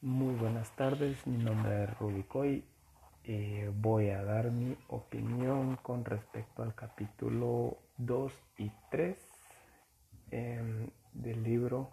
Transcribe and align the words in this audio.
Muy 0.00 0.36
buenas 0.36 0.70
tardes, 0.76 1.26
mi 1.26 1.42
nombre 1.42 1.82
es 1.82 1.98
Rubicoy. 1.98 2.64
Eh, 3.24 3.68
voy 3.74 4.10
a 4.10 4.22
dar 4.22 4.52
mi 4.52 4.76
opinión 4.86 5.74
con 5.82 6.04
respecto 6.04 6.62
al 6.62 6.76
capítulo 6.76 7.78
2 7.96 8.32
y 8.58 8.70
3 8.92 9.18
em, 10.30 10.88
del 11.14 11.42
libro 11.42 11.90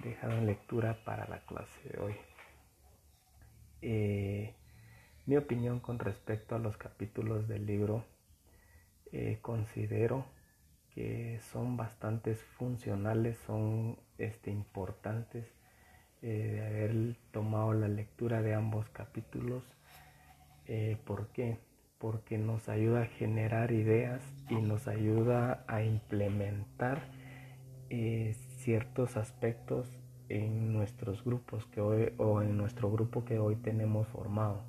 Dejado 0.00 0.38
en 0.38 0.46
lectura 0.46 1.04
para 1.04 1.28
la 1.28 1.38
clase 1.46 1.88
de 1.88 1.98
hoy. 2.00 2.16
Eh, 3.80 4.56
mi 5.26 5.36
opinión 5.36 5.78
con 5.78 6.00
respecto 6.00 6.56
a 6.56 6.58
los 6.58 6.76
capítulos 6.76 7.46
del 7.46 7.64
libro 7.64 8.04
eh, 9.12 9.38
considero 9.40 10.26
que 10.96 11.38
son 11.52 11.76
bastante 11.76 12.34
funcionales, 12.34 13.38
son 13.46 14.00
este, 14.18 14.50
importantes 14.50 15.59
eh, 16.22 16.52
de 16.52 16.66
haber 16.66 17.16
tomado 17.32 17.72
la 17.72 17.88
lectura 17.88 18.42
de 18.42 18.54
ambos 18.54 18.88
capítulos. 18.90 19.62
Eh, 20.66 20.96
¿Por 21.04 21.28
qué? 21.28 21.58
Porque 21.98 22.38
nos 22.38 22.68
ayuda 22.68 23.02
a 23.02 23.06
generar 23.06 23.72
ideas 23.72 24.22
y 24.48 24.56
nos 24.56 24.88
ayuda 24.88 25.64
a 25.66 25.82
implementar 25.82 27.02
eh, 27.90 28.34
ciertos 28.58 29.16
aspectos 29.16 29.88
en 30.28 30.72
nuestros 30.72 31.24
grupos 31.24 31.66
que 31.66 31.80
hoy 31.80 32.12
o 32.18 32.42
en 32.42 32.56
nuestro 32.56 32.90
grupo 32.90 33.24
que 33.24 33.38
hoy 33.38 33.56
tenemos 33.56 34.06
formado 34.08 34.62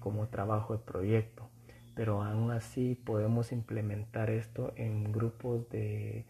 como 0.00 0.26
trabajo 0.28 0.76
de 0.76 0.80
proyecto 0.80 1.50
pero 2.00 2.22
aún 2.22 2.50
así 2.50 2.94
podemos 2.94 3.52
implementar 3.52 4.30
esto 4.30 4.72
en 4.76 5.12
grupos 5.12 5.68
de 5.68 6.24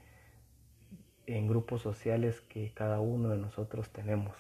en 1.37 1.49
grupos 1.49 1.83
sociales 1.83 2.41
que 2.43 2.73
cada 2.75 3.01
uno 3.01 3.31
de 3.31 3.39
nosotros 3.39 3.91
tenemos. 3.91 4.37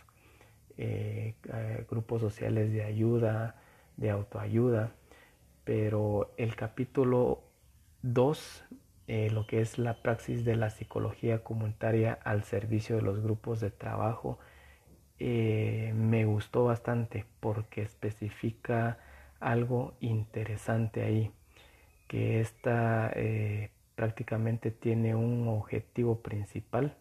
Eh, 0.76 1.34
eh, 1.52 1.86
grupos 1.90 2.20
sociales 2.20 2.72
de 2.72 2.82
ayuda, 2.82 3.56
de 3.96 4.10
autoayuda, 4.10 4.92
pero 5.64 6.32
el 6.36 6.56
capítulo 6.56 7.42
2, 8.02 8.64
eh, 9.08 9.30
lo 9.30 9.46
que 9.46 9.60
es 9.60 9.78
la 9.78 10.02
praxis 10.02 10.44
de 10.44 10.56
la 10.56 10.70
psicología 10.70 11.44
comunitaria 11.44 12.18
al 12.24 12.44
servicio 12.44 12.96
de 12.96 13.02
los 13.02 13.20
grupos 13.20 13.60
de 13.60 13.70
trabajo, 13.70 14.38
me 15.18 16.24
gustó 16.24 16.64
bastante 16.64 17.26
porque 17.40 17.82
especifica 17.82 18.98
algo 19.38 19.92
interesante 20.00 21.02
ahí, 21.02 21.30
que 22.08 22.40
esta 22.40 23.12
prácticamente 24.00 24.70
tiene 24.70 25.14
un 25.14 25.46
objetivo 25.46 26.20
principal, 26.20 26.96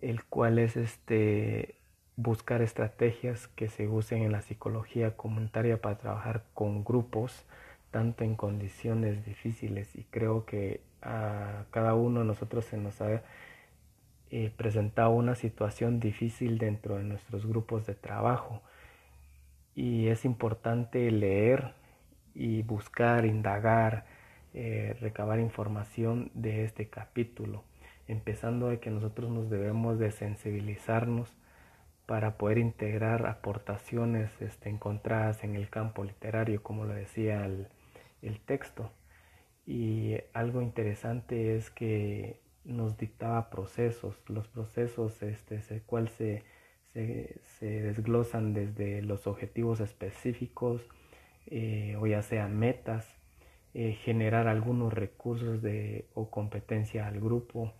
el 0.00 0.22
cual 0.22 0.60
es 0.60 0.76
este 0.76 1.74
buscar 2.14 2.62
estrategias 2.62 3.48
que 3.48 3.66
se 3.66 3.88
usen 3.88 4.22
en 4.22 4.30
la 4.30 4.42
psicología 4.42 5.16
comunitaria 5.16 5.82
para 5.82 5.98
trabajar 5.98 6.44
con 6.54 6.84
grupos, 6.84 7.44
tanto 7.90 8.22
en 8.22 8.36
condiciones 8.36 9.26
difíciles 9.26 9.96
y 9.96 10.04
creo 10.04 10.46
que 10.46 10.82
a 11.02 11.64
cada 11.72 11.94
uno 11.94 12.20
de 12.20 12.26
nosotros 12.26 12.64
se 12.66 12.76
nos 12.76 13.00
ha 13.00 13.24
eh, 14.30 14.52
presentado 14.56 15.10
una 15.10 15.34
situación 15.34 15.98
difícil 15.98 16.58
dentro 16.58 16.94
de 16.98 17.02
nuestros 17.02 17.44
grupos 17.44 17.86
de 17.86 17.96
trabajo. 17.96 18.62
Y 19.74 20.06
es 20.06 20.24
importante 20.24 21.10
leer 21.10 21.74
y 22.36 22.62
buscar, 22.62 23.26
indagar, 23.26 24.13
eh, 24.56 24.96
recabar 25.00 25.40
información 25.40 26.30
de 26.34 26.64
este 26.64 26.88
capítulo, 26.88 27.64
empezando 28.06 28.68
de 28.68 28.78
que 28.78 28.88
nosotros 28.88 29.28
nos 29.28 29.50
debemos 29.50 29.98
de 29.98 30.12
sensibilizarnos 30.12 31.36
para 32.06 32.38
poder 32.38 32.58
integrar 32.58 33.26
aportaciones 33.26 34.30
este, 34.40 34.68
encontradas 34.68 35.42
en 35.42 35.56
el 35.56 35.70
campo 35.70 36.04
literario, 36.04 36.62
como 36.62 36.84
lo 36.84 36.94
decía 36.94 37.44
el, 37.44 37.66
texto. 38.46 38.92
Y 39.66 40.18
algo 40.32 40.62
interesante 40.62 41.56
es 41.56 41.70
que 41.70 42.40
nos 42.64 42.96
dictaba 42.96 43.50
procesos, 43.50 44.16
los 44.28 44.46
procesos 44.46 45.20
este, 45.22 45.80
cual 45.80 46.08
se, 46.10 46.44
se, 46.92 47.82
desglosan 47.82 48.54
desde 48.54 49.02
los 49.02 49.26
objetivos 49.26 49.80
específicos, 49.80 50.88
eh, 51.46 51.96
o 51.98 52.06
ya 52.06 52.22
sea 52.22 52.46
metas, 52.46 53.23
eh, 53.74 53.94
generar 54.04 54.46
algunos 54.46 54.92
recursos 54.92 55.60
de, 55.60 56.06
o 56.14 56.30
competencia 56.30 57.08
al 57.08 57.20
grupo. 57.20 57.72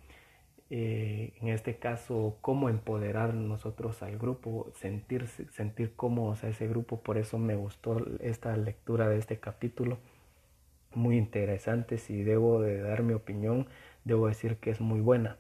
Eh, 0.71 1.35
en 1.41 1.49
este 1.49 1.77
caso, 1.79 2.39
cómo 2.41 2.69
empoderar 2.69 3.35
nosotros 3.35 4.03
al 4.03 4.19
grupo, 4.19 4.73
sentir, 4.75 5.29
sentir 5.29 5.95
cómodos 5.95 6.43
a 6.43 6.49
ese 6.49 6.67
grupo. 6.67 7.01
Por 7.03 7.17
eso 7.17 7.39
me 7.39 7.55
gustó 7.55 8.05
esta 8.21 8.57
lectura 8.57 9.09
de 9.09 9.19
este 9.19 9.39
capítulo. 9.39 9.99
Muy 10.95 11.17
interesante. 11.17 11.99
Si 11.99 12.25
debo 12.25 12.61
de 12.61 12.81
dar 12.81 13.03
mi 13.05 13.15
opinión, 13.15 13.69
debo 14.05 14.27
decir 14.29 14.57
que 14.57 14.71
es 14.71 14.81
muy 14.81 15.01
buena. 15.01 15.39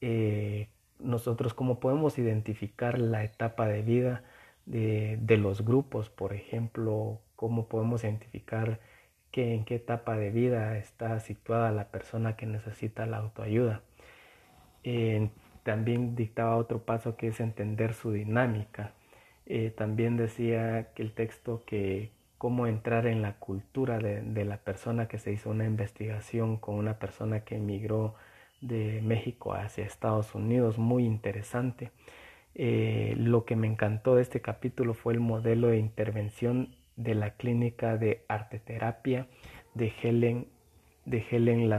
Eh, 0.00 0.68
nosotros, 0.98 1.54
cómo 1.54 1.80
podemos 1.80 2.18
identificar 2.18 2.98
la 2.98 3.24
etapa 3.24 3.66
de 3.68 3.82
vida 3.82 4.24
de, 4.64 5.18
de 5.20 5.36
los 5.36 5.64
grupos, 5.64 6.08
por 6.10 6.32
ejemplo, 6.32 7.20
cómo 7.36 7.68
podemos 7.68 8.04
identificar 8.04 8.80
en 9.42 9.64
qué 9.64 9.76
etapa 9.76 10.16
de 10.16 10.30
vida 10.30 10.78
está 10.78 11.20
situada 11.20 11.72
la 11.72 11.88
persona 11.88 12.36
que 12.36 12.46
necesita 12.46 13.06
la 13.06 13.18
autoayuda. 13.18 13.82
también 15.64 16.14
dictaba 16.16 16.56
otro 16.56 16.84
paso 16.84 17.16
que 17.16 17.28
es 17.28 17.40
entender 17.40 17.94
su 17.94 18.12
dinámica. 18.12 18.92
Eh, 19.46 19.70
también 19.76 20.16
decía 20.16 20.92
que 20.94 21.02
el 21.02 21.12
texto 21.12 21.64
que 21.66 22.10
cómo 22.38 22.66
entrar 22.66 23.06
en 23.06 23.22
la 23.22 23.34
cultura 23.38 23.98
de, 23.98 24.44
la 24.44 24.58
persona 24.58 25.08
que 25.08 25.18
se 25.18 25.32
hizo 25.32 25.50
una 25.50 25.64
investigación 25.64 26.58
con 26.58 26.76
una 26.76 26.98
persona 26.98 27.40
que 27.40 27.56
emigró 27.56 28.14
de 28.60 29.00
México 29.02 29.54
hacia 29.54 29.84
Estados 29.84 30.34
Unidos, 30.34 30.78
muy 30.78 31.04
interesante. 31.04 31.90
Eh, 32.54 33.14
lo 33.18 33.44
que 33.44 33.56
me 33.56 33.66
encantó 33.66 34.16
de 34.16 34.22
este 34.22 34.40
capítulo 34.40 34.94
fue 34.94 35.14
el 35.14 35.20
modelo 35.20 35.68
de 35.68 35.78
intervención 35.78 36.74
de 36.96 37.14
la 37.14 37.30
clínica 37.30 37.96
de 37.96 38.24
arteterapia 38.28 39.26
de 39.74 39.92
Helen, 40.02 40.48
de 41.04 41.24
Helen 41.30 41.70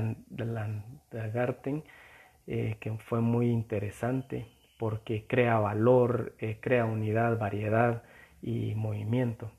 eh, 2.49 2.77
que 2.79 2.97
fue 2.97 3.19
muy 3.19 3.49
interesante 3.49 4.47
porque 4.79 5.25
crea 5.27 5.59
valor, 5.59 6.35
eh, 6.39 6.59
crea 6.61 6.85
unidad, 6.85 7.37
variedad 7.39 8.03
y 8.41 8.75
movimiento. 8.75 9.51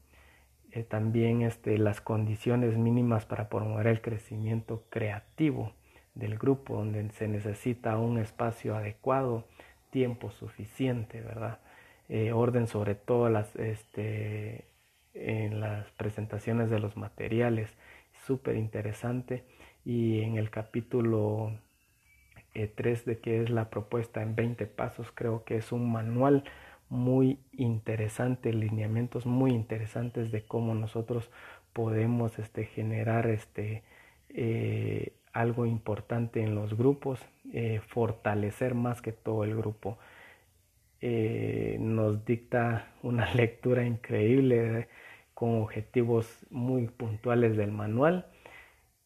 Eh, 0.70 0.84
también 0.84 1.42
este, 1.42 1.76
las 1.76 2.00
condiciones 2.00 2.78
mínimas 2.78 3.26
para 3.26 3.48
promover 3.48 3.88
el 3.88 4.00
crecimiento 4.00 4.84
creativo 4.90 5.72
del 6.14 6.38
grupo, 6.38 6.76
donde 6.76 7.10
se 7.10 7.26
necesita 7.26 7.98
un 7.98 8.18
espacio 8.18 8.76
adecuado, 8.76 9.44
tiempo 9.90 10.30
suficiente, 10.30 11.20
¿verdad? 11.20 11.60
orden 12.32 12.66
sobre 12.68 12.94
todo 12.94 13.28
las, 13.28 13.54
este, 13.56 14.64
en 15.18 15.60
las 15.60 15.90
presentaciones 15.92 16.70
de 16.70 16.78
los 16.78 16.96
materiales, 16.96 17.76
súper 18.26 18.56
interesante. 18.56 19.44
Y 19.84 20.20
en 20.20 20.36
el 20.36 20.50
capítulo 20.50 21.52
3 22.52 23.00
eh, 23.00 23.02
de 23.04 23.18
que 23.18 23.42
es 23.42 23.50
la 23.50 23.70
propuesta 23.70 24.22
en 24.22 24.34
20 24.34 24.66
pasos, 24.66 25.10
creo 25.12 25.44
que 25.44 25.56
es 25.56 25.72
un 25.72 25.90
manual 25.90 26.44
muy 26.88 27.38
interesante, 27.52 28.52
lineamientos 28.52 29.26
muy 29.26 29.52
interesantes 29.52 30.32
de 30.32 30.42
cómo 30.44 30.74
nosotros 30.74 31.30
podemos 31.72 32.38
este, 32.38 32.64
generar 32.64 33.26
este, 33.26 33.82
eh, 34.30 35.12
algo 35.32 35.66
importante 35.66 36.42
en 36.42 36.54
los 36.54 36.76
grupos, 36.76 37.20
eh, 37.52 37.80
fortalecer 37.88 38.74
más 38.74 39.02
que 39.02 39.12
todo 39.12 39.44
el 39.44 39.54
grupo. 39.56 39.98
nos 41.00 42.24
dicta 42.24 42.92
una 43.02 43.32
lectura 43.34 43.84
increíble 43.84 44.88
con 45.38 45.62
objetivos 45.62 46.26
muy 46.50 46.88
puntuales 46.88 47.56
del 47.56 47.70
manual 47.70 48.26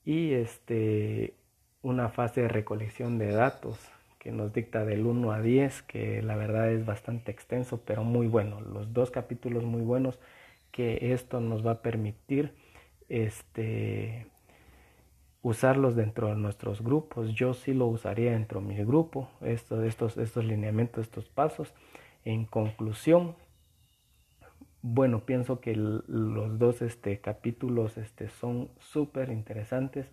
y 0.03 0.33
este, 0.33 1.35
una 1.83 2.09
fase 2.09 2.41
de 2.41 2.49
recolección 2.49 3.19
de 3.19 3.33
datos 3.33 3.79
que 4.19 4.33
nos 4.33 4.55
dicta 4.55 4.87
del 4.87 5.05
1 5.05 5.31
a 5.31 5.43
10, 5.43 5.83
que 5.83 6.23
la 6.23 6.35
verdad 6.35 6.73
es 6.73 6.87
bastante 6.87 7.31
extenso, 7.31 7.83
pero 7.85 8.03
muy 8.03 8.29
bueno. 8.29 8.63
Los 8.63 8.95
dos 8.95 9.11
capítulos 9.11 9.65
muy 9.65 9.83
buenos 9.83 10.19
que 10.71 11.13
esto 11.13 11.39
nos 11.39 11.67
va 11.67 11.73
a 11.73 11.83
permitir 11.83 12.55
este, 13.11 14.27
usarlos 15.43 15.97
dentro 15.97 16.29
de 16.29 16.37
nuestros 16.37 16.81
grupos. 16.81 17.35
Yo 17.35 17.53
sí 17.53 17.75
lo 17.75 17.89
usaría 17.89 18.33
dentro 18.33 18.63
de 18.63 18.69
mi 18.69 18.77
grupo, 18.83 19.29
estos, 19.43 19.85
estos, 19.85 20.17
estos 20.17 20.47
lineamientos, 20.47 21.05
estos 21.05 21.29
pasos. 21.29 21.75
En 22.25 22.47
conclusión, 22.47 23.37
bueno, 24.83 25.21
pienso 25.25 25.61
que 25.61 25.75
los 25.77 26.59
dos 26.59 26.83
este, 26.83 27.21
capítulos 27.21 27.97
este, 27.99 28.29
son 28.29 28.69
súper 28.81 29.31
interesantes 29.31 30.07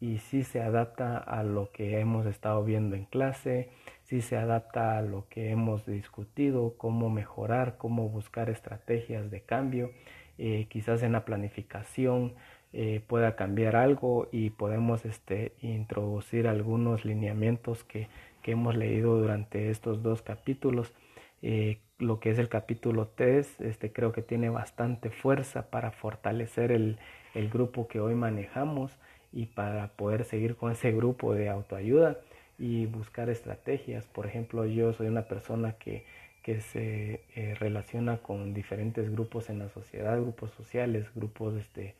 y 0.00 0.18
sí 0.18 0.44
se 0.44 0.60
adapta 0.60 1.16
a 1.16 1.42
lo 1.42 1.70
que 1.72 1.98
hemos 1.98 2.26
estado 2.26 2.62
viendo 2.64 2.96
en 2.96 3.06
clase, 3.06 3.70
sí 4.02 4.20
se 4.20 4.36
adapta 4.36 4.98
a 4.98 5.02
lo 5.02 5.26
que 5.30 5.50
hemos 5.50 5.86
discutido, 5.86 6.74
cómo 6.76 7.08
mejorar, 7.08 7.76
cómo 7.78 8.10
buscar 8.10 8.50
estrategias 8.50 9.30
de 9.30 9.40
cambio, 9.40 9.90
eh, 10.36 10.66
quizás 10.68 11.02
en 11.02 11.12
la 11.12 11.24
planificación 11.24 12.34
eh, 12.74 13.00
pueda 13.06 13.36
cambiar 13.36 13.76
algo 13.76 14.28
y 14.32 14.50
podemos 14.50 15.04
este, 15.04 15.52
introducir 15.62 16.48
algunos 16.48 17.04
lineamientos 17.04 17.84
que, 17.84 18.08
hemos 18.46 18.76
leído 18.76 19.18
durante 19.18 19.70
estos 19.70 20.02
dos 20.02 20.20
capítulos. 20.20 20.92
Eh, 21.40 21.78
lo 21.98 22.20
que 22.20 22.30
es 22.30 22.38
el 22.38 22.48
capítulo 22.48 23.08
3, 23.14 23.60
este, 23.60 23.92
creo 23.92 24.12
que 24.12 24.22
tiene 24.22 24.50
bastante 24.50 25.10
fuerza 25.10 25.70
para 25.70 25.90
fortalecer 25.92 26.72
el, 26.72 26.98
el 27.34 27.48
grupo 27.50 27.88
que 27.88 28.00
hoy 28.00 28.14
manejamos 28.14 28.98
y 29.32 29.46
para 29.46 29.88
poder 29.88 30.24
seguir 30.24 30.56
con 30.56 30.72
ese 30.72 30.92
grupo 30.92 31.34
de 31.34 31.48
autoayuda 31.48 32.18
y 32.58 32.86
buscar 32.86 33.28
estrategias. 33.30 34.06
Por 34.06 34.26
ejemplo, 34.26 34.64
yo 34.66 34.92
soy 34.92 35.08
una 35.08 35.22
persona 35.22 35.72
que, 35.72 36.04
que 36.42 36.60
se 36.60 37.22
eh, 37.34 37.54
relaciona 37.58 38.18
con 38.18 38.54
diferentes 38.54 39.10
grupos 39.10 39.50
en 39.50 39.58
la 39.58 39.68
sociedad, 39.70 40.20
grupos 40.20 40.52
sociales, 40.52 41.06
grupos 41.14 41.54
este, 41.54 41.94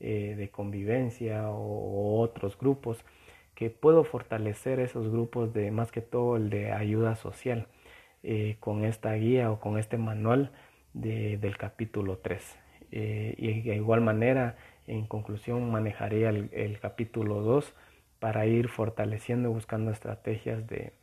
eh, 0.00 0.34
de 0.36 0.48
convivencia 0.50 1.48
o, 1.50 2.20
otros 2.20 2.58
grupos, 2.58 3.04
que 3.54 3.70
puedo 3.70 4.04
fortalecer 4.04 4.80
esos 4.80 5.10
grupos 5.10 5.54
de 5.54 5.70
más 5.70 5.92
que 5.92 6.00
todo 6.00 6.36
el 6.36 6.50
de 6.50 6.72
ayuda 6.72 7.14
social 7.16 7.68
eh, 8.24 8.56
con 8.58 8.84
esta 8.84 9.14
guía 9.14 9.52
o 9.52 9.60
con 9.60 9.78
este 9.78 9.98
manual 9.98 10.50
de, 10.92 11.38
del 11.38 11.56
capítulo 11.56 12.18
3. 12.18 12.58
y 12.90 13.62
de 13.62 13.76
igual 13.76 14.00
manera, 14.00 14.56
en 14.86 15.06
conclusión, 15.06 15.70
manejaría 15.70 16.30
el, 16.30 16.50
el 16.52 16.78
capítulo 16.80 17.40
2 17.42 17.74
para 18.24 18.46
ir 18.46 18.70
fortaleciendo 18.70 19.50
y 19.50 19.52
buscando 19.52 19.90
estrategias 19.90 20.66
de, 20.66 20.94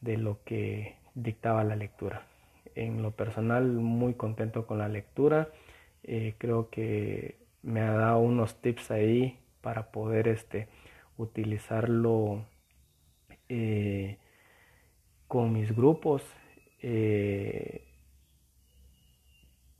lo 0.00 0.42
que 0.42 0.96
dictaba 1.14 1.62
la 1.62 1.76
lectura. 1.76 2.26
En 2.74 3.00
lo 3.00 3.12
personal, 3.12 3.64
muy 3.64 4.14
contento 4.14 4.66
con 4.66 4.78
la 4.78 4.88
lectura. 4.88 5.50
Eh, 6.02 6.34
creo 6.36 6.70
que 6.70 7.38
me 7.62 7.80
ha 7.80 7.92
dado 7.92 8.18
unos 8.18 8.60
tips 8.60 8.90
ahí 8.90 9.38
para 9.60 9.92
poder 9.92 10.26
este, 10.26 10.66
utilizarlo 11.16 12.44
eh, 13.48 14.18
con 15.28 15.52
mis 15.52 15.76
grupos. 15.76 16.24
Eh, 16.86 17.82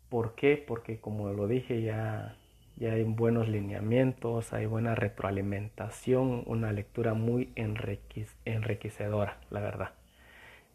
¿Por 0.09 0.35
qué? 0.35 0.57
Porque 0.57 1.01
como 1.01 1.31
lo 1.33 1.47
dije 1.47 1.83
ya 1.83 2.37
ya 2.77 2.93
hay 2.95 3.05
buenos 3.05 3.49
lineamientos, 3.49 4.53
hay 4.53 4.67
buena 4.67 4.95
retroalimentación, 4.95 6.43
una 6.47 6.73
lectura 6.73 7.15
muy 7.15 7.53
enriquecedora, 7.57 9.39
la 9.51 9.61
verdad. 9.61 9.93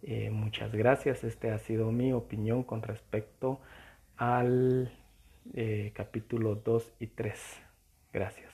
Eh, 0.04 0.30
muchas 0.32 0.72
gracias, 0.74 1.24
este 1.24 1.52
ha 1.52 1.60
sido 1.60 1.92
mi 1.92 2.14
opinión 2.14 2.64
con 2.64 2.84
respecto 2.84 3.60
al 4.18 4.92
eh, 5.56 5.92
capítulo 5.96 6.56
2 6.56 6.94
y 7.00 7.08
3. 7.08 7.62
Gracias. 8.14 8.49